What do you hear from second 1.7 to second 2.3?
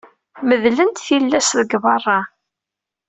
beṛṛa.